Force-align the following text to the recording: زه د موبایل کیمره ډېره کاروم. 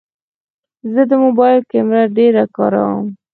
زه 0.93 1.01
د 1.09 1.11
موبایل 1.23 1.59
کیمره 1.71 2.03
ډېره 2.17 2.43
کاروم. 2.55 3.05